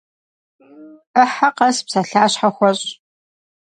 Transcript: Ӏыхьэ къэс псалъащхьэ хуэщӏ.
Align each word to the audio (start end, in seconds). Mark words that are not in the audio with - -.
Ӏыхьэ 1.13 1.49
къэс 1.57 1.77
псалъащхьэ 1.85 2.49
хуэщӏ. 2.55 2.89